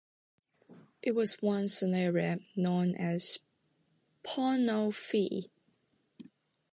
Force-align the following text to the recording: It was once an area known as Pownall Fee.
It 1.03 1.11
was 1.13 1.43
once 1.43 1.83
an 1.83 1.93
area 1.93 2.39
known 2.55 2.95
as 2.95 3.37
Pownall 4.23 4.91
Fee. 4.95 5.51